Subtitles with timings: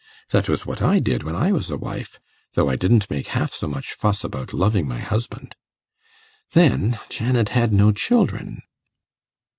[0.31, 2.19] That was what I did when I was a wife,
[2.53, 5.55] though I didn't make half so much fuss about loving my husband.
[6.53, 8.63] Then, Janet had no children.